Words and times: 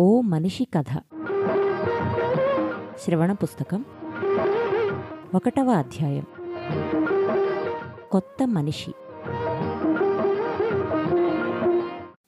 ఓ 0.00 0.20
మనిషి 0.20 0.64
కథ. 0.64 1.02
శ్రవణ 2.98 3.32
పుస్తకం 3.32 3.84
ఒకటవ 5.34 5.70
అధ్యాయం. 5.70 6.24
కొత్త 8.10 8.48
మనిషి. 8.48 8.90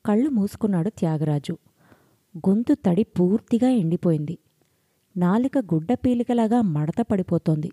కళ్ళు 0.06 0.30
మూసుకున్నాడు 0.30 0.88
త్యాగరాజు. 0.88 1.58
గొంతు 2.36 2.74
తడి 2.74 3.02
పూర్తిగా 3.02 3.68
ఎండిపోయింది. 3.70 4.38
నాలుక 5.16 5.58
గుడ్డ 5.58 5.92
పీలికలాగా 5.92 6.60
మడత 6.60 7.06
పడిపోతోంది. 7.10 7.70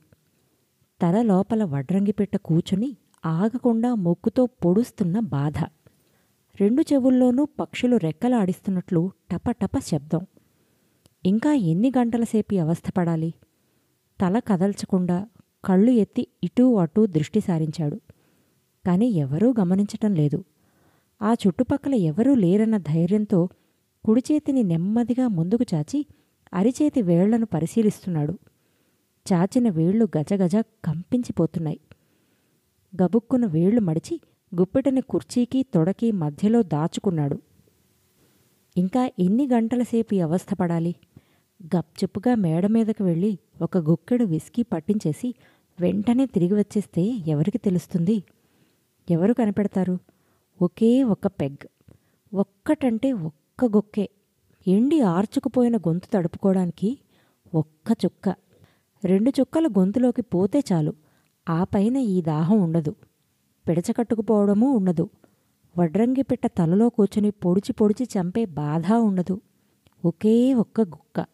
తల 1.02 1.22
లోపల 1.22 1.64
వడ్రంగి 1.64 2.12
పెట్ట 2.12 2.36
కూచుని 2.36 2.98
ఆగకుండా 3.26 3.96
మొక్కుతో 3.96 4.46
పొడుస్తున్న 4.46 5.20
బాధ. 5.20 5.54
రెండు 6.60 6.82
చెవుల్లోనూ 6.82 7.46
పక్షులు 7.46 7.98
రెక్కలాడిస్తున్నట్లు 7.98 9.12
టపటప 9.32 9.72
శబ్దం. 9.80 10.26
ఇంకా 11.26 11.54
ఎన్ని 11.54 11.92
గంటలసేపి 11.98 12.60
అవస్థపడాలి 12.60 13.34
తల 14.22 14.40
కదల్చకుండా 14.40 15.28
కళ్ళు 15.66 15.92
ఎత్తి 15.92 16.28
ఇటూ 16.44 16.76
అటూ 16.76 17.06
దృష్టి 17.06 17.40
సారించాడు. 17.40 17.96
కాని 18.88 19.06
ఎవరూ 19.06 19.54
గమనించటం 19.60 20.16
లేదు. 20.16 20.44
ఆ 21.22 21.34
చుట్టుపక్కల 21.34 21.94
ఎవరూ 21.94 22.36
లేరన్న 22.36 22.78
ధైర్యంతో 22.78 23.50
కుడిచేతిని 24.06 24.64
నెమ్మదిగా 24.64 25.28
ముందుకు 25.28 25.66
చాచి 25.74 26.06
అరిచేతి 26.54 27.02
వేళ్ళను 27.02 27.46
పరిశీలిస్తున్నాడు. 27.46 28.40
చాచిన 29.34 29.70
వేళ్ళు 29.70 30.08
గజగజ 30.18 30.56
కంపించిపోతున్నాయి. 30.56 31.80
గబుక్కున 33.04 33.46
వేళ్ళు 33.46 33.82
మడిచి 33.82 34.22
గుప్పెటని 34.56 35.02
కుర్చీకి 35.02 35.64
తొడకి 35.64 36.12
మధ్యలో 36.12 36.64
దాచుకున్నాడు. 36.64 37.42
ఇంకా 38.78 39.12
ఎన్ని 39.20 39.48
గంటలసేపు 39.48 40.16
ఈ 40.16 40.20
అవస్థపడాలి 40.20 40.96
గప్చుప్పుగా 41.78 42.36
మేడ 42.36 42.68
మీదకు 42.68 43.04
వెళ్ళి 43.04 43.40
ఒక 43.62 43.78
గుక్కెడు 43.78 44.24
విస్కీ 44.24 44.64
పట్టించేసి 44.64 45.36
వెంటనే 45.80 46.26
తిరిగి 46.26 46.54
వచ్చేస్తే 46.54 47.02
ఎవరికి 47.28 47.58
తెలుస్తుంది? 47.58 48.24
ఎవరు 49.12 49.34
కనిపెడతారు? 49.34 49.98
ఒకే 50.62 51.04
ఒక 51.04 51.28
పెగ్. 51.28 51.68
ఒక్కటంటే 52.34 53.14
ఒక్క 53.14 53.66
గొక్కే. 53.66 54.10
ఎండి 54.68 55.02
ఆర్చుకుపోయిన 55.02 55.78
గొంతు 55.78 56.08
తడుపుకోవడానికి 56.14 56.98
ఒక్క 57.56 57.98
చుక్క. 58.06 58.36
రెండు 59.04 59.32
చుక్కల 59.40 59.68
గొంతులోకి 59.68 60.22
పోతే 60.22 60.64
చాలు. 60.74 60.94
ఆ 61.50 61.64
పైన 61.64 61.98
ఈ 61.98 62.22
దాహం 62.22 62.62
ఉండదు. 62.62 62.96
పిడచకట్టుకుపోవడమూ 63.68 64.72
ఉండదు. 64.72 65.10
వడ్రంగి 65.80 66.24
పిట్ట 66.24 66.46
తలలో 66.46 66.90
కూర్చుని 66.90 67.32
పొడిచి 67.32 67.74
పొడిచి 67.74 68.08
చంపే 68.20 68.46
బాధ 68.46 68.94
ఉండదు. 68.94 69.42
ఒకే 70.06 70.54
ఒక్క 70.54 70.82
గుక్క. 70.82 71.26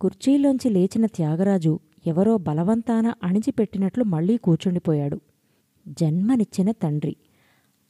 కుర్చీలోంచి 0.00 0.70
లేచిన 0.70 1.06
త్యాగరాజు 1.06 1.80
ఎవరో 2.06 2.36
బలవంతాన 2.36 3.14
అణిచిపెట్టినట్లు 3.22 4.04
మళ్ళీ 4.04 4.36
కూర్చుండిపోయాడు. 4.36 5.20
జన్మనిచ్చిన 5.88 6.70
తండ్రి. 6.70 7.16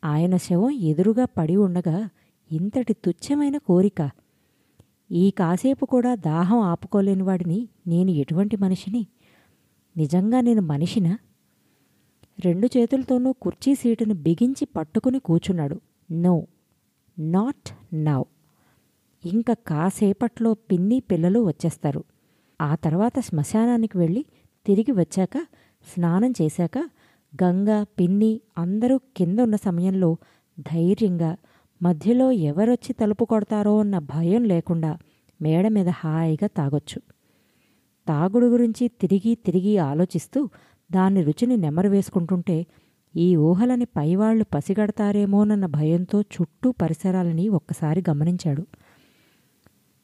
ఆయన 0.04 0.36
శవం 0.36 0.70
ఎదురుగా 0.70 1.24
పడి 1.24 1.56
ఉండగా 1.56 2.08
ఇంతటి 2.52 2.92
తుచ్చమైన 2.92 3.56
కోరిక. 3.56 4.10
ఈ 5.12 5.30
కాసేపు 5.30 5.86
కూడా 5.86 6.14
దాహం 6.14 6.58
ఆపుకోలేని 6.58 7.22
వాడిని 7.22 7.68
నేను 7.86 8.10
ఎటువంటి 8.10 8.56
మనిషిని? 8.56 9.06
నిజంగా 9.96 10.40
నేను 10.40 10.62
మనిషినా? 10.62 11.18
రెండు 12.44 12.66
చేతులతోనూ 12.66 13.32
కుర్చీ 13.32 13.74
సీటును 13.74 14.14
బిగించి 14.14 14.64
పట్టుకుని 14.64 15.18
కూచున్నాడు 15.18 15.80
నో 16.12 16.46
నాట్ 17.18 17.94
నౌ. 17.94 18.22
ఇంకా 19.24 19.54
కాసేపట్లో 19.54 20.54
పిన్ని 20.54 21.00
పిల్లలు 21.00 21.40
వచ్చేస్తారు. 21.46 22.04
ఆ 22.60 22.74
తర్వాత 22.74 23.18
శ్మశానానికి 23.20 23.98
వెళ్ళి 23.98 24.24
తిరిగి 24.66 24.92
వచ్చాక 24.92 25.46
స్నానం 25.94 26.32
చేశాక 26.42 26.78
గంగ 27.42 27.82
పిన్ని 27.82 28.40
అందరూ 28.58 28.98
కింద 29.16 29.38
ఉన్న 29.38 29.56
సమయంలో 29.56 30.16
ధైర్యంగా 30.58 31.36
మధ్యలో 31.82 32.30
ఎవరొచ్చి 32.30 32.92
తలుపు 32.92 33.24
కొడతారో 33.24 33.80
అన్న 33.80 33.98
భయం 33.98 34.44
లేకుండా 34.44 34.98
మేడ 35.42 35.68
మీద 35.68 35.88
హాయిగా 35.88 36.46
తాగొచ్చు. 36.46 37.00
తాగుడు 38.08 38.46
గురించి 38.46 38.88
తిరిగి 38.88 39.34
తిరిగి 39.34 39.78
ఆలోచిస్తూ 39.78 40.48
దాని 40.90 41.22
రుచిని 41.22 41.56
నెమరు 41.56 41.88
వేసుకుంటుంటే 41.88 42.66
ఈ 43.14 43.36
ఊహలని 43.36 43.84
పైవాళ్ళు 43.84 44.44
పసిగడతారేమోనన్న 44.54 45.66
భయంతో 45.66 46.20
చుట్టూ 46.20 46.74
పరిసరాలని 46.82 47.48
ఒక్కసారి 47.48 48.04
గమనించాడు. 48.10 48.62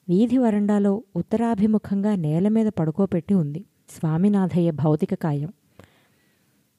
వీధి 0.09 0.38
వరండాలో 0.38 1.03
ఉత్తరాభిముఖంగా 1.16 2.15
నేల 2.16 2.48
మీద 2.48 2.66
పడుకోపెట్టి 2.66 3.34
ఉంది 3.34 3.65
స్వామినాథయ్య 3.88 4.70
భౌతిక 4.70 5.15
కాయం. 5.15 5.53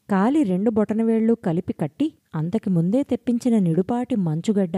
కాలి 0.10 0.44
రెండు 0.44 0.70
బొటనవేళ్ళు 0.70 1.34
కలిపి 1.34 1.74
కట్టి 1.74 2.14
అంతకి 2.36 2.70
ముందే 2.70 3.04
తెప్పించిన 3.04 3.60
నిడుపాటి 3.60 4.16
మంచుగడ్డ 4.16 4.78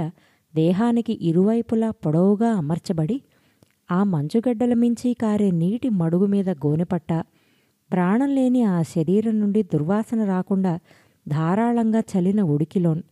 దేహానికి 0.55 1.13
ఇరువైపులా 1.21 1.91
పొడవుగా 1.91 2.51
అమర్చబడి 2.51 3.21
ఆ 3.91 4.03
మంచుగడ్డల 4.03 4.73
మించి 4.73 5.13
కారే 5.13 5.51
నీటి 5.51 5.89
మడుగు 5.89 6.25
మీద 6.25 6.49
గోనెపట్ట 6.49 7.13
ప్రాణం 7.91 8.35
లేని 8.35 8.63
ఆ 8.63 8.81
శరీరం 8.81 9.39
నుండి 9.39 9.63
దుర్వాసన 9.63 10.23
రాకుండా 10.23 10.79
ధారాళంగా 11.27 11.99
చలిన 11.99 12.41
ఉడికిలోన్ 12.41 13.03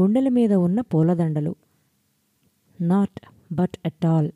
గుండెల 0.00 0.28
మీద 0.28 0.52
ఉన్న 0.52 0.80
పూలదండలు. 0.80 1.54
నాట్ 2.80 3.20
బట్ 3.52 3.76
అట్ 3.86 4.06
ఆల్ 4.06 4.30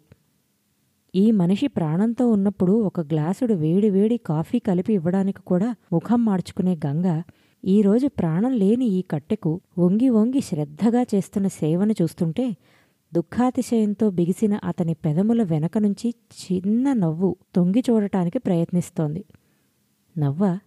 ఈ 1.14 1.30
మనిషి 1.30 1.66
ప్రాణంతో 1.68 2.30
ఉన్నప్పుడు 2.30 2.72
ఒక 2.72 3.00
గ్లాసుడు 3.00 3.54
వేడి 3.54 3.90
వేడి 3.90 4.16
కాఫీ 4.16 4.58
కలిపి 4.58 4.92
ఇవ్వడానికి 4.92 5.42
కూడా 5.42 5.74
ముఖం 5.92 6.24
మార్చుకునే 6.24 6.78
గంగ 6.86 7.22
ఈరోజు 7.64 8.06
ప్రాణం 8.06 8.52
లేని 8.52 8.86
ఈ 8.86 9.00
కట్టెకు 9.10 9.60
వంగి 9.78 10.08
వంగి 10.08 10.40
శ్రద్ధగా 10.40 11.02
చేస్తున్న 11.02 11.46
సేవను 11.46 11.94
చూస్తుంటే 12.02 12.56
దుఃఖాతిశయంతో 13.14 14.10
బిగిసిన 14.10 14.60
అతని 14.64 14.94
పెదముల 14.94 15.42
వెనక 15.42 15.78
నుంచి 15.78 16.14
చిన్న 16.42 16.92
నవ్వు 16.92 17.36
తొంగి 17.54 17.82
చూడటానికి 17.90 18.38
ప్రయత్నిస్తోంది. 18.38 19.24
నవ్వ 20.18 20.58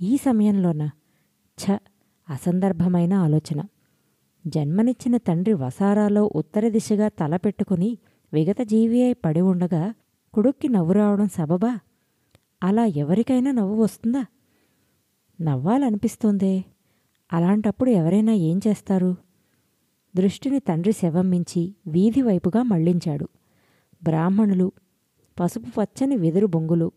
ఈ 0.00 0.16
సమయంలోనా? 0.16 0.90
ఛ 1.58 1.78
అసందర్భమైన 2.30 3.14
ఆలోచన. 3.14 3.62
జన్మనిచ్చిన 4.46 5.16
తండ్రి 5.16 5.54
వసారాలో 5.54 6.30
ఉత్తర 6.36 6.68
దిశగా 6.68 7.08
తల 7.08 7.36
పెట్టుకుని 7.36 7.98
విగత 8.32 8.62
జీవి 8.62 9.02
అయి 9.02 9.14
పడి 9.14 9.40
ఉండగా 9.40 9.94
కొడుక్కి 10.34 10.68
నవ్వు 10.68 10.92
రావడం 10.92 11.28
సబబా? 11.28 11.78
అలా 12.62 12.84
ఎవరికైనా 12.84 13.50
నవ్వు 13.50 13.82
వస్తుందా? 13.82 14.26
నవ్వాలనిపిస్తోందే. 15.40 16.64
అలాంటప్పుడు 17.32 17.90
ఎవరైనా 17.90 18.32
ఏం 18.32 18.60
చేస్తారు? 18.68 19.16
దృష్టిని 20.16 20.58
తండ్రి 20.58 20.92
శవం 20.92 21.30
మించి 21.30 21.74
వీధి 21.86 22.22
వైపుగా 22.22 22.62
మళ్ళించాడు 22.62 23.28
బ్రాహ్మణులు 24.02 24.72
పసుపు 25.40 25.80
పచ్చని 25.80 26.16
వెదురు 26.16 26.46
బొంగులు 26.46 26.92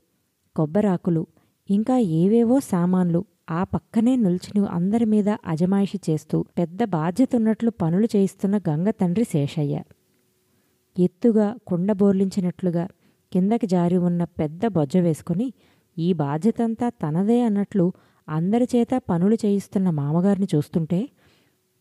కొబ్బరాకులు 0.55 1.27
ఇంకా 1.69 1.97
ఏవేవో 1.97 2.59
సామాన్లు 2.59 3.25
ఆ 3.51 3.63
పక్కనే 3.63 4.15
నిల్చుని 4.15 4.67
అందరి 4.67 5.05
మీద 5.05 5.29
అజమాయిషి 5.45 5.99
చేస్తూ 6.09 6.45
పెద్ద 6.57 6.83
బాధ్యతున్నట్లు 6.83 7.69
పనులు 7.69 8.07
చేయిస్తున్న 8.15 8.57
గంగ 8.57 8.89
తండ్రి 8.89 9.23
శేషయ్య. 9.23 9.81
ఎత్తుగా 10.99 11.55
కుండ 11.67 11.91
బోర్లించినట్లుగా 11.91 12.87
కిందకి 13.33 13.67
జారి 13.67 13.97
ఉన్న 13.97 14.23
పెద్ద 14.23 14.67
బొజ్జ 14.67 14.97
వేసుకుని 14.97 15.53
ఈ 15.97 16.13
బాధ్యతంతా 16.13 16.89
తనదే 16.89 17.41
అన్నట్లు 17.41 17.93
అందరి 18.29 18.67
చేత 18.75 19.01
పనులు 19.09 19.35
చేయిస్తున్న 19.35 19.89
మామగారిని 19.89 20.47
చూస్తుంటే 20.55 21.09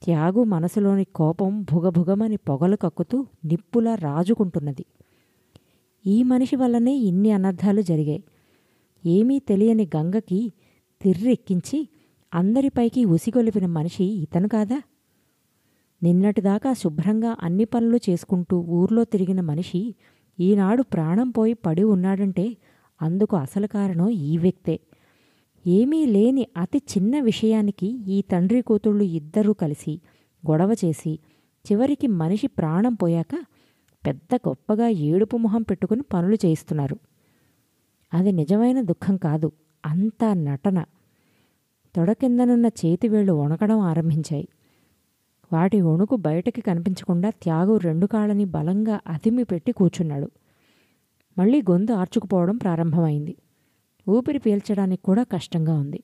త్యాగు 0.03 0.45
మనసులోని 0.45 1.05
కోపం 1.05 1.63
భుగభుగమని 1.63 2.37
పొగలు 2.37 2.77
కక్కుతూ 2.77 3.27
నిప్పులా 3.45 3.95
రాజుకుంటున్నది. 3.95 4.85
ఈ 6.07 6.23
మనిషి 6.23 6.57
వల్లనే 6.57 6.95
ఇన్ని 6.97 7.31
అనర్థాలు 7.31 7.83
జరిగాయి. 7.83 8.25
ఏమీ 9.07 9.39
తెలియని 9.39 9.89
గంగకి 9.97 10.53
తిర్రెక్కించి 11.03 11.89
అందరిపైకి 12.35 13.05
ఉసిగొలిపిన 13.05 13.67
మనిషి 13.67 14.05
ఇతను 14.05 14.49
కాదా? 14.49 14.83
నిన్నటిదాకా 16.03 16.73
శుభ్రంగా 16.73 17.37
అన్ని 17.43 17.65
పనులు 17.65 18.01
చేసుకుంటూ 18.11 18.57
ఊర్లో 18.61 19.05
తిరిగిన 19.05 19.41
మనిషి 19.41 19.95
ఈనాడు 20.41 20.83
ప్రాణం 20.83 21.31
పోయి 21.31 21.55
పడి 21.55 21.83
ఉన్నాడంటే 21.83 22.57
అందుకు 23.03 23.37
అసలు 23.37 23.67
కారణం 23.67 24.09
ఈ 24.09 24.37
వ్యక్తే. 24.37 24.81
ఏమీ 25.67 26.07
లేని 26.07 26.47
అతి 26.57 26.79
చిన్న 26.79 27.21
విషయానికి 27.21 27.87
ఈ 27.87 28.23
తండ్రి 28.23 28.63
కూతుళ్ళు 28.63 29.05
ఇద్దరూ 29.05 29.53
కలిసి 29.53 30.01
గొడవ 30.51 30.73
చేసి 30.85 31.19
చివరికి 31.73 32.07
మనిషి 32.07 32.47
ప్రాణం 32.47 32.95
పోయాక 32.95 33.45
పెద్ద 34.07 34.35
గొప్పగా 34.35 34.89
ఏడుపు 34.89 35.37
మొహం 35.37 35.63
పెట్టుకుని 35.63 36.03
పనులు 36.03 36.35
చేయిస్తున్నారు. 36.47 36.97
అది 38.15 38.33
నిజమైన 38.33 38.81
దుఃఖం 38.81 39.17
కాదు. 39.17 39.53
అంతా 39.87 40.35
నటన. 40.35 40.85
తొడ 41.97 42.13
కిందనున్న 42.13 42.67
చేతివేళ్ళు 42.67 43.33
వణకడం 43.33 43.79
ఆరంభించాయి. 43.79 44.49
వాటి 45.53 45.81
వణుకు 45.81 46.17
బయటకి 46.17 46.61
కనిపించకుండా 46.61 47.31
త్యాగు 47.31 47.77
రెండు 47.77 48.07
కాళ్ళని 48.07 48.45
బలంగా 48.45 49.01
అదిమి 49.07 49.45
పెట్టి 49.45 49.73
కూర్చున్నాడు. 49.73 50.31
మళ్ళీ 51.39 51.63
గొంతు 51.63 51.93
ఆర్చుకుపోవడం 51.93 52.57
ప్రారంభమైంది. 52.57 53.37
ఊపిరి 54.09 54.39
పీల్చడానికి 54.39 55.03
కూడా 55.03 55.23
కష్టంగా 55.23 55.75
ఉంది. 55.75 56.03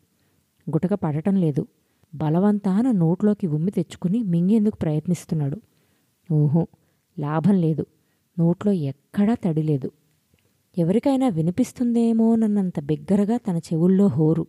గుటక 0.71 0.95
పడటం 0.95 1.37
లేదు. 1.37 1.67
బలవంతాన 2.15 2.91
నోట్లోకి 2.91 3.47
ఉమ్మి 3.47 3.71
తెచ్చుకుని 3.71 4.23
మింగేందుకు 4.23 4.77
ప్రయత్నిస్తున్నాడు. 4.77 5.61
ఊహో 6.33 6.67
లాభం 7.19 7.55
లేదు. 7.55 7.87
నోట్లో 8.39 8.73
ఎక్కడా 8.73 9.35
తడి 9.35 9.63
లేదు. 9.63 9.91
ఎవరికైనా 10.81 11.29
వినిపిస్తుందేమోనన్నంత 11.29 12.79
బిగ్గరగా 12.81 13.37
తన 13.37 13.57
చెవుల్లో 13.59 14.07
హోరు. 14.17 14.45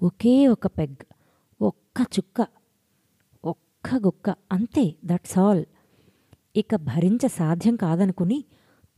ఒకే 0.00 0.34
ఒక 0.48 0.66
పెగ్ 0.78 1.02
ఒక్క 1.60 2.06
చుక్క 2.16 2.46
ఒక్క 3.44 3.88
గుక్క 4.06 4.34
అంతే 4.52 4.84
దట్స్ 5.04 5.36
ఆల్ 5.38 5.62
ఇక 6.56 6.76
భరించ 6.88 7.24
సాధ్యం 7.38 7.76
కాదనుకుని 7.76 8.38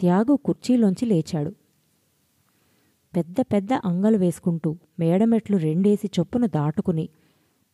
త్యాగు 0.00 0.34
కుర్చీలోంచి 0.46 1.04
లేచాడు. 1.06 1.52
పెద్ద 3.14 3.36
పెద్ద 3.52 3.72
అంగలు 3.84 4.18
వేసుకుంటూ 4.18 4.70
మేడమెట్లు 4.98 5.56
రెండేసి 5.66 6.08
చొప్పున 6.16 6.46
దాటుకుని 6.56 7.06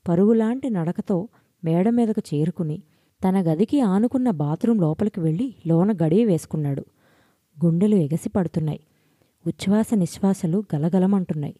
పరుగులాంటి 0.06 0.70
నడకతో 0.70 1.18
మేడ 1.62 1.88
మీదకు 1.90 2.22
చేరుకుని 2.30 2.78
తన 3.20 3.36
గదికి 3.48 3.80
ఆనుకున్న 3.92 4.30
బాత్రూం 4.42 4.78
లోపలికి 4.80 5.20
వెళ్ళి 5.20 5.48
లోన 5.66 5.90
గడియ 6.02 6.24
వేసుకున్నాడు. 6.24 6.84
గుండెలు 7.64 7.94
ఎగసి 7.94 8.28
పడుతున్నాయి. 8.28 8.80
ఉచ్ఛ్వాస 9.46 9.86
నిశ్వాసలు 9.94 10.64
గలగలమంటున్నాయి. 10.74 11.54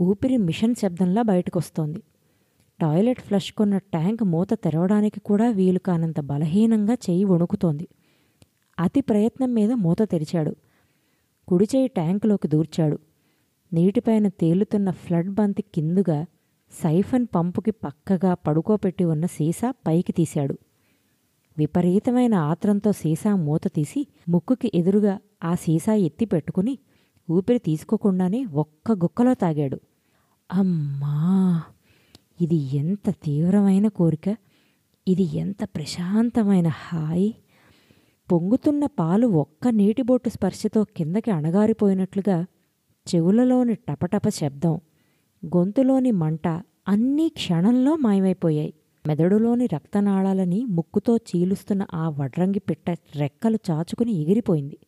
ఊపిరి 0.00 0.36
మిషన్ 0.36 0.74
శబ్దంలా 0.74 1.22
బయటకొస్తోంది. 1.22 2.02
టాయిలెట్ 2.80 3.20
ఫ్లష్ 3.20 3.52
కొన్న 3.52 3.78
ట్యాంక్ 3.78 4.24
మూత 4.24 4.52
తెరవడానికి 4.52 5.20
కూడా 5.20 5.50
వీలు 5.50 5.78
కానంత 5.78 6.20
బలహీనంగా 6.20 6.92
చెయ్యి 6.92 7.24
వణుకుతోంది. 7.24 7.88
అతి 8.78 9.00
ప్రయత్నం 9.00 9.54
మీద 9.54 9.72
మూత 9.72 10.02
తెరిచాడు. 10.02 10.56
కుడి 11.48 11.64
చేయి 11.76 11.88
ట్యాంకులోకి 11.88 12.48
దూర్చాడు. 12.48 12.98
నీటిపైన 13.72 14.28
తేలుతున్న 14.28 14.90
ఫ్లడ్ 14.90 15.30
బంతి 15.30 15.62
కిందుగా 15.74 16.26
సైఫన్ 16.72 17.26
పంపుకి 17.34 17.70
పక్కగా 17.70 18.34
పడుకోపెట్టి 18.34 19.04
ఉన్న 19.04 19.26
సీసా 19.26 19.70
పైకి 19.70 20.12
తీశాడు. 20.12 20.58
విపరీతమైన 21.56 22.34
ఆత్రంతో 22.34 22.92
సీసా 22.92 23.36
మూత 23.36 23.66
తీసి 23.74 24.00
ముక్కుకి 24.28 24.70
ఎదురుగా 24.74 25.14
ఆ 25.42 25.54
సీసా 25.54 25.94
ఎత్తి 26.00 26.26
పెట్టుకుని 26.26 26.74
ఊపిరి 27.28 27.58
తీసుకోకుండానే 27.58 28.44
ఒక్క 28.54 28.92
గుక్కలో 28.92 29.34
తాగాడు. 29.34 29.78
అమ్మా! 30.50 31.16
ఇది 32.40 32.56
ఎంత 32.74 33.10
తీవ్రమైన 33.24 33.88
కోరిక! 33.88 34.26
ఇది 35.06 35.22
ఎంత 35.34 35.64
ప్రశాంతమైన 35.74 36.68
హాయి! 36.82 37.30
పొంగుతున్న 38.28 38.86
పాలు 38.98 39.26
ఒక్క 39.34 39.68
నీటి 39.68 40.02
బొట్టు 40.02 40.28
స్పర్శతో 40.28 40.84
కిందకి 40.96 41.30
అణగారిపోయినట్లుగా 41.30 42.38
చెవులలోని 43.06 43.74
టపటప 43.88 44.28
శబ్దం 44.30 44.74
గొంతులోని 45.42 46.10
మంట 46.12 46.46
అన్నీ 46.88 47.28
క్షణంలో 47.28 47.96
మాయమైపోయాయి. 47.96 48.72
మెదడులోని 49.06 49.66
రక్తనాళాలని 49.66 50.64
ముక్కుతో 50.64 51.16
చీలుస్తున్న 51.16 51.86
ఆ 51.94 52.08
వడ్రంగి 52.08 52.58
పిట్ట 52.58 52.90
రెక్కలు 53.16 53.58
చాచుకుని 53.70 54.12
ఎగిరిపోయింది. 54.12 54.78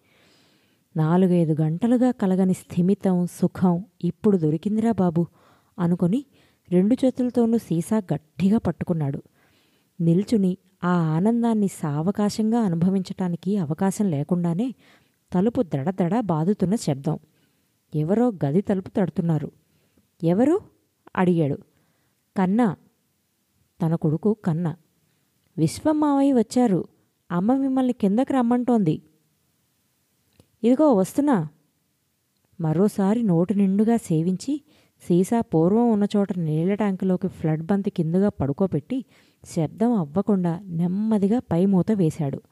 నాలుగైదు 0.97 1.57
గంటలుగా 1.61 2.11
కలగని 2.11 2.55
స్థిమితం 2.55 3.27
సుఖం 3.27 3.85
ఇప్పుడు 4.05 4.37
దొరికిందిరా 4.39 4.93
బాబు 4.93 5.27
అనుకొని 5.79 6.25
రెండు 6.71 6.97
చేతులతోనూ 7.05 7.59
సీసా 7.59 7.97
గట్టిగా 7.97 8.59
పట్టుకున్నాడు. 8.59 9.23
నిల్చుని 10.01 10.57
ఆ 10.85 10.89
ఆనందాన్ని 10.89 11.69
సావకాశంగా 11.69 12.59
అనుభవించటానికి 12.59 13.57
అవకాశం 13.57 14.11
లేకుండానే 14.11 14.75
తలుపు 15.33 15.63
దడదడ 15.63 16.21
బాదుతున్న 16.21 16.75
శబ్దం. 16.75 17.19
ఎవరో 17.95 18.33
గది 18.45 18.61
తలుపు 18.61 18.91
తడుతున్నారు. 18.91 19.51
ఎవరు? 20.23 20.61
అడిగాడు. 21.17 21.59
కన్నా 22.37 22.77
తన 23.83 23.95
కొడుకు 23.95 24.37
కన్న. 24.45 24.75
విశ్వమావయ్య 25.59 26.33
వచ్చారు. 26.33 26.85
అమ్మ 27.31 27.57
మిమ్మల్ని 27.57 27.93
కిందకి 27.93 28.33
రమ్మంటోంది. 28.33 29.03
ఇదిగో 30.65 30.95
వస్తున్నా. 30.95 31.49
మరోసారి 32.61 33.23
నోటి 33.23 33.55
నిండుగా 33.55 33.97
సేవించి 33.97 34.61
సీసా 35.03 35.41
పూర్వం 35.41 35.93
ఉన్న 35.93 36.07
చోట 36.17 36.39
నీళ్ళ 36.39 36.75
ట్యాంకులోకి 36.75 37.29
ఫ్లడ్ 37.29 37.63
బంతి 37.63 37.91
కిందుగా 37.91 38.29
పడుకోబెట్టి 38.29 39.05
శబ్దం 39.45 39.93
అవ్వకుండా 39.93 40.61
నెమ్మదిగా 40.65 41.39
పై 41.39 41.67
మూత 41.67 41.93
వేశాడు. 41.93 42.43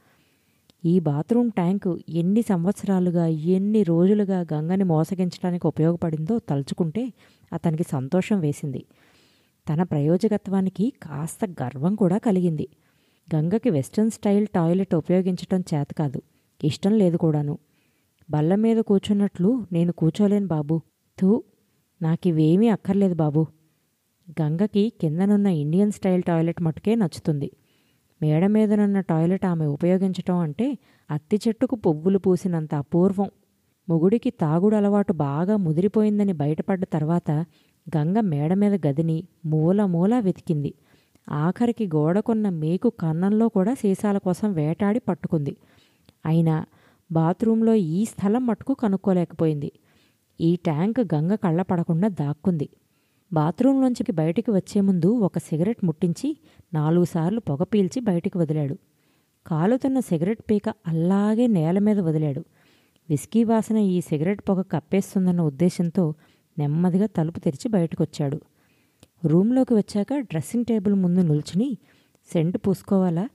ఈ 0.84 1.00
బాత్రూమ్ 1.00 1.50
ట్యాంకు 1.50 1.98
ఎన్ని 2.08 2.42
సంవత్సరాలుగా 2.42 3.26
ఎన్ని 3.26 3.82
రోజులుగా 3.82 4.40
గంగని 4.40 4.84
మోసగించడానికి 4.84 5.66
ఉపయోగపడిందో 5.66 6.38
తలుచుకుంటే 6.38 7.12
అతనికి 7.52 7.82
సంతోషం 7.82 8.40
వేసింది. 8.40 8.84
తన 9.68 9.82
ప్రయోజకత్వానికి 9.82 10.92
కాస్త 11.02 11.44
గర్వం 11.62 11.94
కూడా 11.94 12.18
కలిగింది. 12.18 12.68
గంగకి 13.34 13.70
వెస్ట్రన్ 13.70 14.10
స్టైల్ 14.10 14.46
టాయిలెట్ 14.46 14.94
ఉపయోగించటం 14.94 15.60
చేత 15.60 15.86
కాదు 15.98 16.22
ఇష్టం 16.64 16.92
లేదు 16.92 17.16
కూడాను. 17.16 17.58
బల్ల 18.30 18.54
మీద 18.54 18.78
కూర్చున్నట్లు 18.78 19.66
నేను 19.72 19.92
కూర్చోలేను 19.92 20.46
బాబు. 20.46 20.80
థూ 21.20 21.44
నాకివేమీ 22.02 22.68
అక్కర్లేదు 22.68 23.14
బాబు. 23.14 23.46
గంగకి 24.40 24.92
కిందనున్న 25.00 25.46
ఇండియన్ 25.46 25.92
స్టైల్ 25.92 26.22
టాయిలెట్ 26.22 26.62
మటుకే 26.62 26.94
నచ్చుతుంది. 26.94 27.50
మేడ 28.22 28.46
మీదనున్న 28.46 29.00
టాయిలెట్ 29.00 29.44
ఆమె 29.44 29.66
ఉపయోగించటం 29.66 30.36
అంటే 30.38 30.78
అత్తి 31.10 31.40
చెట్టుకు 31.48 31.76
పువ్వులు 31.76 32.18
పూసినంత 32.18 32.74
అపూర్వం. 32.74 33.30
మొగుడికి 33.88 34.30
తాగుడు 34.30 34.76
అలవాటు 34.76 35.12
బాగా 35.12 35.56
ముదిరిపోయిందని 35.56 36.32
బయటపడ్డ 36.32 36.84
తర్వాత 36.84 37.30
గంగ 37.96 38.20
మేడ 38.20 38.54
మీద 38.54 38.86
గదిని 38.86 39.24
మూల 39.46 39.84
మూల 39.84 40.18
వెతికింది. 40.18 40.74
ఆఖరికి 41.30 41.86
గోడకున్న 41.86 42.48
మేకు 42.48 42.90
కన్నంలో 42.90 43.48
కూడా 43.48 43.74
సీసాల 43.74 44.18
కోసం 44.18 44.52
వేటాడి 44.52 44.98
పట్టుకుంది. 44.98 45.56
అయినా 46.26 46.64
బాత్రూంలో 47.12 47.74
ఈ 47.74 48.04
స్థలం 48.04 48.46
మటుకు 48.46 48.74
కనుక్కోలేకపోయింది. 48.74 49.72
ఈ 50.40 50.56
ట్యాంక్ 50.56 51.00
గంగ 51.14 51.34
కళ్ళపడకుండా 51.34 52.08
దాక్కుంది. 52.08 52.68
బాత్రూంలోంచి 53.32 54.12
బయటికి 54.12 54.50
వచ్చే 54.50 54.80
ముందు 54.80 55.06
ఒక 55.06 55.38
సిగరెట్ 55.38 55.84
ముట్టించి 55.84 56.36
నాలుగు 56.74 57.04
సార్లు 57.04 57.40
పొగ 57.40 57.62
పీల్చి 57.62 58.00
బయటికి 58.00 58.38
వదిలాడు. 58.38 58.78
కాలుతున్న 59.46 60.00
సిగరెట్ 60.00 60.42
పీక 60.50 60.68
అలాగే 60.86 61.46
నేల 61.46 61.78
మీద 61.78 61.98
వదిలాడు. 61.98 62.44
విస్కీ 63.10 63.44
వాసన 63.44 63.76
ఈ 63.76 64.00
సిగరెట్ 64.00 64.42
పొగ 64.48 64.62
కప్పేస్తుందన్న 64.62 65.40
ఉద్దేశంతో 65.40 66.14
నెమ్మదిగా 66.58 67.06
తలుపు 67.06 67.40
తెరిచి 67.40 67.68
బయటకొచ్చాడు. 67.68 68.40
రూమ్లోకి 69.24 69.74
వచ్చాక 69.74 70.18
డ్రెస్సింగ్ 70.18 70.64
టేబుల్ 70.64 70.94
ముందు 70.94 71.20
నిల్చుని 71.20 71.78
సెంటు 72.32 72.58
పూసుకోవాలా? 72.58 73.28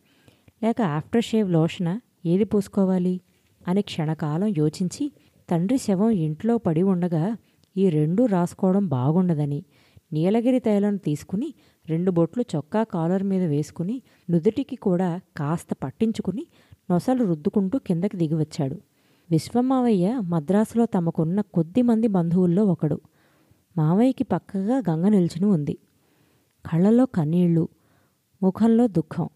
లేక 0.64 0.82
ఆఫ్టర్ 0.82 1.24
షేవ్ 1.24 1.52
లోషనా? 1.52 2.02
ఏది 2.26 2.44
పూసుకోవాలి? 2.44 3.22
అని 3.68 3.82
క్షణకాలం 3.82 4.48
యోచించి 4.48 5.12
తండ్రి 5.50 5.78
శవం 5.78 6.10
ఇంట్లో 6.10 6.58
పడి 6.58 6.84
ఉండగా 6.84 7.38
ఈ 7.78 7.90
రెండు 7.90 8.26
రాసుకోవడం 8.26 8.88
బాగుండదని. 8.88 9.66
నీలగిరి 10.14 10.60
తైలం 10.60 10.96
తీసుకుని 10.96 11.54
రెండు 11.90 12.12
బొట్లు 12.12 12.46
చొక్కా 12.56 12.84
కాలర్ 12.84 13.24
మీద 13.24 13.44
వేసుకుని 13.44 14.02
నుదుటికి 14.30 14.76
కూడా 14.76 15.22
కాస్త 15.38 15.68
పట్టించుకుని 15.84 16.48
నొసలు 16.92 17.24
రుద్దుకుంటూ 17.24 17.80
కిందకి 17.80 18.18
దిగివచ్చాడు. 18.18 18.82
విశ్వమావయ్య 19.32 20.20
మద్రాసులో 20.24 20.86
తమకున్న 20.86 21.42
కొద్ది 21.42 21.82
మంది 21.82 22.08
బంధువుల్లో 22.08 22.66
ఒకడు. 22.66 23.02
మావయ్యకి 23.78 24.24
పక్కగా 24.24 24.78
గంగ 24.78 25.08
నిల్చుని 25.08 25.46
ఉంది. 25.46 25.78
కళ్ళలో 26.72 27.06
కన్నీళ్ళు 27.06 27.68
ముఖంలో 28.44 28.88
దుఃఖం. 28.88 29.30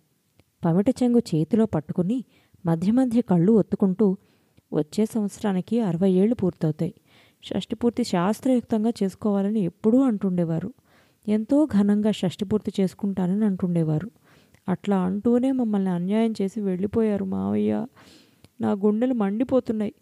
పమిట 0.66 0.90
చెంగు 0.90 1.18
చేతిలో 1.18 1.66
పట్టుకుని 1.66 2.24
మధ్య 2.66 2.92
మధ్య 2.92 3.22
కళ్ళు 3.22 3.52
ఒత్తుకుంటూ 3.52 4.18
వచ్చే 4.74 5.06
సంవత్సరానికి 5.06 5.82
అరవై 5.82 6.12
ఏళ్ళు 6.12 6.36
పూర్తవుతాయి. 6.36 6.94
షష్టిపూర్తి 7.44 8.04
శాస్త్రయుక్తంగా 8.04 8.92
చేసుకోవాలని 9.04 9.60
ఎప్పుడూ 9.60 10.02
అంటుండేవారు. 10.02 10.74
ఎంతో 11.28 11.66
ఘనంగా 11.66 12.12
షష్టిపూర్తి 12.12 12.72
చేసుకుంటానని 12.80 13.46
అంటుండేవారు. 13.46 14.12
అట్లా 14.70 14.98
అంటూనే 15.00 15.52
మమ్మల్ని 15.52 15.90
అన్యాయం 15.90 16.34
చేసి 16.42 16.62
వెళ్ళిపోయారు 16.62 17.26
మావయ్య. 17.26 17.86
నా 18.62 18.72
గుండెలు 18.72 19.14
మండిపోతున్నాయి. 19.14 19.94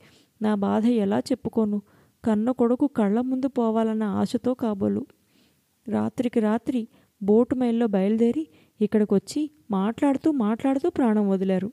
నా 0.41 0.55
బాధ 0.55 0.85
ఎలా 0.85 1.19
చెప్పుకోను? 1.19 1.81
కన్న 2.25 2.51
కొడుకు 2.51 2.87
కళ్ళ 2.87 3.21
ముందు 3.21 3.47
పోవాలన్న 3.47 4.03
ఆశతో 4.03 4.53
కాబోలు. 4.53 5.05
రాత్రికి 5.87 6.39
రాత్రి 6.39 6.87
బోటు 7.23 7.55
మైల్లో 7.55 7.87
బయలుదేరి 7.87 8.47
ఇక్కడికి 8.81 9.13
వచ్చి 9.13 9.49
మాట్లాడుతూ 9.71 10.31
మాట్లాడుతూ 10.31 10.89
ప్రాణం 10.89 11.29
వదిలారు. 11.29 11.71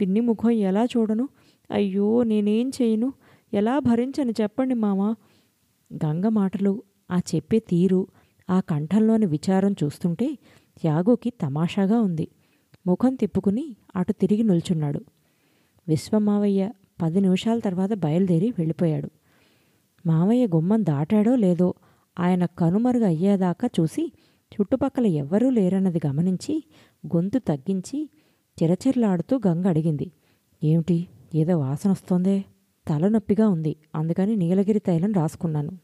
పిన్ని 0.00 0.20
ముఖం 0.20 0.50
ఎలా 0.50 0.84
చూడను? 0.84 1.28
అయ్యో 1.70 2.22
నేనేం 2.22 2.68
చేయను? 2.68 3.12
ఎలా 3.52 3.78
భరించని 3.78 4.32
చెప్పండి 4.40 4.74
మామ? 4.74 5.14
గంగ 5.94 6.28
మాటలు 6.28 6.82
ఆ 7.10 7.20
చెప్పే 7.34 7.58
తీరు 7.58 8.06
ఆ 8.50 8.60
కంఠంలోని 8.60 9.26
విచారం 9.26 9.74
చూస్తుంటే 9.84 10.38
యాగోకి 10.84 11.30
తమాషాగా 11.30 12.00
ఉంది. 12.00 12.28
ముఖం 12.86 13.14
తిప్పుకుని 13.14 13.76
అటు 13.96 14.12
తిరిగి 14.12 14.42
నిల్చున్నాడు. 14.42 15.00
విశ్వమావయ్య 15.88 16.72
పది 17.02 17.20
నిమిషాల 17.20 17.58
తర్వాత 17.58 17.90
బయలుదేరి 17.94 18.50
వెళ్ళిపోయాడు. 18.58 19.10
మావయ్య 20.06 20.46
గుమ్మం 20.46 20.82
దాటాడో 20.82 21.36
లేదో 21.36 21.74
ఆయన 22.20 22.46
కనుమరుగు 22.46 23.04
అయ్యేదాకా 23.04 23.68
చూసి 23.80 24.12
చుట్టుపక్కల 24.54 25.06
ఎవ్వరూ 25.06 25.50
లేరన్నది 25.50 26.00
గమనించి 26.06 26.64
గొంతు 27.06 27.38
తగ్గించి 27.38 28.10
చిరచిరలాడుతూ 28.62 29.40
గంగ 29.46 29.66
అడిగింది. 29.66 30.12
ఏమిటి? 30.64 31.08
ఏదో 31.34 31.58
వాసన 31.58 31.90
వస్తోందే? 31.90 32.44
తలనొప్పిగా 32.88 33.48
ఉంది. 33.48 33.76
అందుకని 33.94 34.36
నీలగిరి 34.36 34.78
తైలం 34.78 35.12
రాసుకున్నాను. 35.12 35.78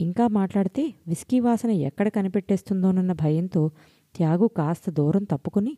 ఇంకా 0.00 0.26
మాట్లాడితే 0.26 0.94
విస్కీ 1.06 1.40
వాసన 1.40 1.70
ఎక్కడ 1.70 2.08
కనిపెట్టేస్తుందోనన్న 2.08 3.12
భయంతో 3.12 3.70
త్యాగు 4.16 4.46
కాస్త 4.46 4.90
దూరం 4.90 5.24
తప్పుకుని 5.24 5.76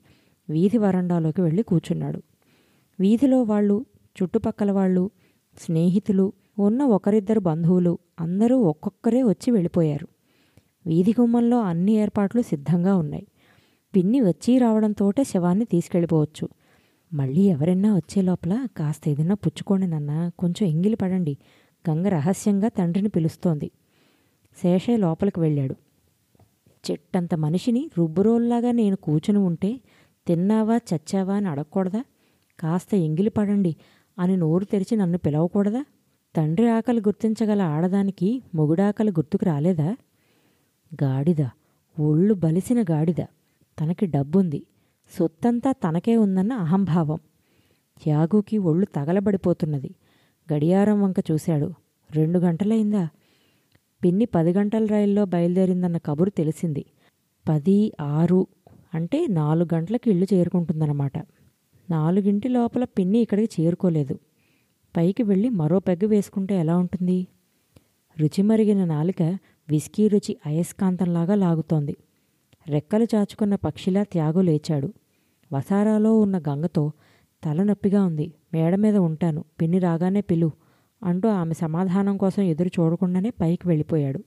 వీధి 0.50 0.78
వరండాలోకి 0.78 1.40
వెళ్ళి 1.40 1.62
కూర్చున్నాడు. 1.62 2.22
వీధిలో 3.00 3.42
వాళ్ళు 3.42 3.86
చుట్టుపక్కల 4.22 4.70
వాళ్ళు 4.70 5.10
స్నేహితులు 5.60 6.32
ఉన్న 6.58 6.82
ఒకరిద్దరు 6.82 7.40
బంధువులు 7.40 7.98
అందరూ 8.20 8.58
ఒక్కొక్కరే 8.58 9.22
వచ్చి 9.22 9.50
వెళ్ళిపోయారు. 9.50 10.08
వీధి 10.86 11.14
గుమ్మంలో 11.20 11.60
అన్ని 11.60 11.92
ఏర్పాట్లు 11.92 12.42
సిద్ధంగా 12.42 12.96
ఉన్నాయి. 12.96 13.26
పిన్ని 13.96 14.20
వచ్చి 14.20 14.58
రావడంతోటే 14.58 15.24
శవాన్ని 15.24 15.64
తీసుకెళ్ళిపోవచ్చు. 15.64 16.48
మళ్ళీ 17.12 17.40
ఎవరైనా 17.40 17.96
వచ్చే 17.96 18.22
లోపల 18.22 18.66
కాస్త 18.76 19.08
ఏదైనా 19.08 19.34
పుచ్చుకోండి 19.34 19.86
నాన్న 19.86 20.30
కొంచెం 20.38 20.68
ఎంగిలి 20.68 20.96
పడండి. 20.96 21.36
గంగ 21.90 22.06
రహస్యంగా 22.06 22.68
తండ్రిని 22.68 23.08
పిలుస్తోంది. 23.08 23.70
శేషయ్య 24.62 24.96
లోపలికి 24.96 25.40
వెళ్ళాడు. 25.40 25.76
చెట్టంత 26.90 27.34
మనిషిని 27.34 27.90
రుబ్బురోల్లాగా 27.98 28.70
నేను 28.70 28.96
కూచుని 28.96 29.38
ఉంటే 29.38 29.80
తిన్నావా 30.26 30.76
చచ్చావా 30.76 31.34
అని 31.34 31.48
అడగకూడదా? 31.48 32.04
కాస్త 32.62 32.94
ఎంగిలి 32.94 33.30
పడండి 33.30 33.76
అని 34.18 34.36
నోరు 34.36 34.64
తెరిచి 34.64 34.96
నన్ను 34.96 35.18
పిలవకూడదా? 35.18 35.84
తండ్రి 36.36 36.70
ఆకలి 36.70 37.00
గుర్తించగల 37.00 37.62
ఆడదానికి 37.62 38.42
మొగుడాకలి 38.54 39.10
గుర్తుకు 39.10 39.44
రాలేదా? 39.44 39.96
గాడిద 41.02 41.46
ఒళ్ళు 42.00 42.34
బలిసిన 42.34 42.82
గాడిద. 42.82 43.24
తనకి 43.80 44.06
డబ్బుంది. 44.06 44.66
సొత్తంతా 45.18 45.72
తనకే 45.72 46.16
ఉందన్న 46.16 46.52
అహంభావం. 46.52 47.18
త్యాగుకి 48.02 48.58
ఒళ్ళు 48.58 48.86
తగలబడిపోతున్నది. 48.86 49.94
గడియారం 50.52 51.02
వంక 51.02 51.16
చూశాడు. 51.30 51.74
రెండు 52.10 52.38
గంటలైందా? 52.38 53.08
పిన్ని 54.04 54.24
పది 54.24 54.52
గంటల 54.52 54.86
రైల్లో 54.86 55.24
బయలుదేరిందన్న 55.24 55.96
కబురు 55.96 56.30
తెలిసింది. 56.30 56.84
పది 57.48 57.92
ఆరు 58.00 58.46
అంటే 58.94 59.26
నాలుగు 59.26 59.74
గంటలకు 59.74 60.08
ఇల్లు 60.08 60.26
చేరుకుంటుందన్నమాట. 60.34 61.12
నాలుగింటి 61.90 62.48
లోపల 62.48 62.84
పిన్ని 62.84 63.18
ఇక్కడికి 63.18 63.62
చేరుకోలేదు. 63.62 64.18
పైకి 64.96 65.22
వెళ్ళి 65.22 65.48
మరో 65.48 65.78
పెగ్గు 65.78 66.08
వేసుకుంటే 66.08 66.54
ఎలా 66.54 66.76
ఉంటుంది? 66.76 67.26
రుచి 68.20 68.42
మరిగిన 68.42 68.84
నాలిక 68.84 69.38
విస్కీ 69.68 70.08
రుచి 70.08 70.36
అయస్కాంతంలాగా 70.46 71.34
లాగుతోంది. 71.34 71.96
రెక్కలు 72.68 73.06
చాచుకున్న 73.14 73.54
పక్షిలా 73.54 74.02
త్యాగు 74.02 74.40
లేచాడు. 74.40 74.92
వసారాలో 75.52 76.20
ఉన్న 76.20 76.38
గంగతో 76.38 76.92
తలనొప్పిగా 77.44 78.04
ఉంది. 78.04 78.32
మేడ 78.52 78.74
మీద 78.74 78.96
ఉంటాను. 78.96 79.44
పిన్ని 79.60 79.78
రాగానే 79.78 80.20
పిలు 80.20 80.50
అంటూ 81.02 81.28
ఆమె 81.28 81.54
సమాధానం 81.54 82.16
కోసం 82.16 82.42
ఎదురు 82.42 82.70
చూడకుండానే 82.80 83.30
పైకి 83.30 83.68
వెళ్ళిపోయాడు. 83.68 84.24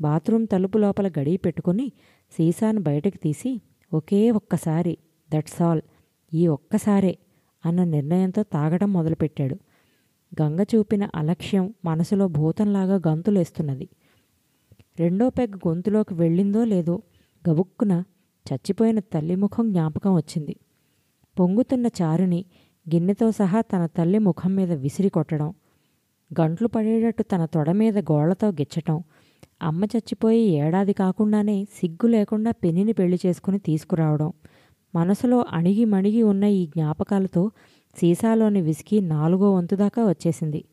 బాత్రూం 0.00 0.44
తలుపు 0.44 0.78
లోపల 0.78 1.10
గడియ 1.18 1.36
పెట్టుకుని 1.36 1.92
సీసాను 2.32 2.80
బయటకు 2.80 3.16
తీసి 3.16 3.60
ఒకే 3.92 4.30
ఒక్కసారి 4.30 4.96
దట్స్ 5.34 5.62
ఆల్. 5.62 5.82
ఈ 6.34 6.42
ఒక్కసారే 6.46 7.14
అన్న 7.64 7.84
నిర్ణయంతో 7.84 8.42
తాగడం 8.54 8.92
మొదలుపెట్టాడు. 8.92 9.56
గంగ 10.40 10.60
చూపిన 10.62 11.08
అలక్ష్యం 11.14 11.64
మనసులో 11.84 12.28
భూతంలాగా 12.28 12.96
గంతులేస్తున్నది. 13.08 13.86
రెండో 14.98 15.26
పెగ్ 15.30 15.56
గొంతులోకి 15.66 16.14
వెళ్ళిందో 16.14 16.64
లేదో 16.64 16.94
గబుక్కున 17.44 17.92
చచ్చిపోయిన 18.46 18.98
తల్లి 19.14 19.34
ముఖం 19.34 19.66
జ్ఞాపకం 19.72 20.12
వచ్చింది. 20.14 20.54
పొంగుతున్న 21.36 21.86
చారుని 22.02 22.40
గిన్నెతో 22.86 23.30
సహా 23.30 23.60
తన 23.60 23.86
తల్లి 23.86 24.18
ముఖం 24.18 24.52
మీద 24.56 24.72
విసిరి 24.72 25.08
కొట్టడం 25.08 25.50
గంట్లు 26.30 26.68
పడేటట్టు 26.68 27.22
తన 27.22 27.42
తొడ 27.44 27.70
మీద 27.72 27.98
గోళ్ళతో 28.10 28.48
గిచ్చటం 28.50 28.98
అమ్మ 29.62 29.84
చచ్చిపోయి 29.84 30.42
ఏడాది 30.56 30.92
కాకుండానే 30.92 31.56
సిగ్గు 31.80 32.06
లేకుండా 32.08 32.50
పెనిని 32.62 32.92
పెళ్ళి 32.92 33.18
చేసుకుని 33.26 33.58
తీసుకురావడం 33.58 34.30
మనసులో 34.94 35.44
అణిగి 35.52 35.84
మణిగి 35.84 36.22
ఉన్న 36.22 36.44
ఈ 36.44 36.66
జ్ఞాపకాలతో 36.66 37.50
సీసాలోని 37.96 38.60
విసికి 38.60 39.00
నాలుగో 39.00 39.54
వంతు 39.54 39.76
దాకా 39.76 40.08
వచ్చేసింది. 40.08 40.64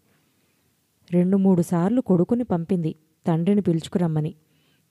రెండు 1.11 1.37
మూడు 1.37 1.61
సార్లు 1.61 2.01
కొడుకుని 2.01 2.43
పంపింది 2.43 2.95
తండ్రిని 3.27 3.61
పిలుచుకురమ్మని. 3.61 4.35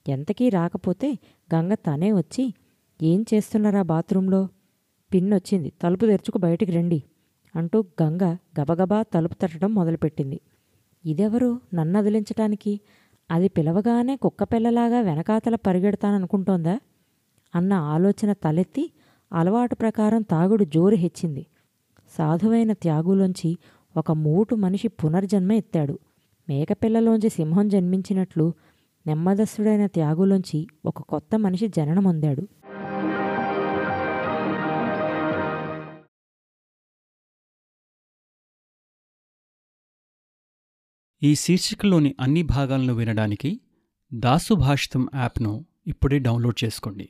ఎంతకీ 0.09 0.49
రాకపోతే 0.49 1.17
గంగ 1.55 1.73
తనే 1.73 2.11
వచ్చి 2.11 2.53
ఏం 3.01 3.25
చేస్తున్నారా 3.33 3.81
బాత్రూంలో? 3.81 4.47
పిన్నొచ్చింది 5.13 5.71
తలుపు 5.81 6.05
తెరుచుకు 6.05 6.37
బయటికి 6.37 6.71
రండి 6.71 7.03
అంటూ 7.55 7.85
గంగ 8.03 8.35
గబగబా 8.61 9.01
తలుపు 9.01 9.33
తట్టడం 9.33 9.73
మొదలుపెట్టింది. 9.73 10.41
ఇదెవరు? 11.05 11.61
నన్ను 11.73 11.99
అదిలించటానికి? 11.99 12.79
అది 13.31 13.47
పిలవగానే 13.47 14.15
కుక్కపిల్లలాగా 14.15 14.99
వెనకాతల 15.01 15.55
పరిగెడతాననుకుంటోందా? 15.55 16.79
అన్న 17.55 17.73
ఆలోచన 17.73 18.33
తలెత్తి 18.33 18.91
అలవాటు 19.33 19.75
ప్రకారం 19.75 20.21
తాగుడు 20.21 20.63
జోరు 20.63 20.95
హెచ్చింది. 20.95 21.45
సాధువైన 22.17 22.73
త్యాగులోంచి 22.73 23.57
ఒక 23.97 24.11
మూటు 24.11 24.55
మనిషి 24.55 24.87
పునర్జన్మ 24.87 25.51
ఎత్తాడు. 25.51 25.99
మేకపిల్లలోంచి 26.49 27.29
సింహం 27.29 27.67
జన్మించినట్లు 27.67 28.53
నెమ్మదస్సుడైన 29.07 29.85
త్యాగులోంచి 29.85 30.67
ఒక 30.85 31.01
కొత్త 31.01 31.39
మనిషి 31.39 31.67
జననమొందాడు 31.67 32.47
ఈ 41.23 41.35
శీర్షికలోని 41.35 42.15
అన్ని 42.19 42.43
భాగాలను 42.43 42.93
వినడానికి 42.93 43.61
దాసు 44.13 44.53
భాషితం 44.53 45.09
యాప్ను 45.15 45.65
ఇప్పుడే 45.87 46.19
డౌన్లోడ్ 46.19 46.63
చేసుకోండి. 46.63 47.09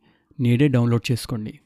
నేడే 0.41 0.67
డౌన్లోడ్ 0.67 1.11
చేసుకోండి. 1.11 1.59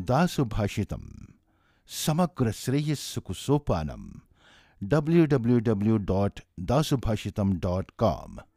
దాసుభాషితం. 0.00 1.00
సమగ్ర 1.88 2.50
శ్రేయస్సుకు 2.50 3.32
సోపానం. 3.32 4.12
W W W 4.84 5.96
dot 5.96 6.40
Dasubhashitam 6.60 7.60
dot 7.64 7.86
com 8.00 8.51